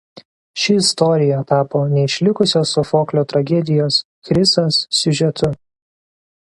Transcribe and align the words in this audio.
Ši 0.61 0.77
istorija 0.83 1.41
tapo 1.51 1.81
neišlikusios 1.91 2.73
Sofoklio 2.79 3.25
tragedijos 3.35 4.01
„Chrisas“ 4.31 4.83
siužetu. 5.01 5.55